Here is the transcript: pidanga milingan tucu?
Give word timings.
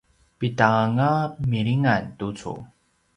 pidanga 0.39 1.11
milingan 1.49 2.03
tucu? 2.19 2.53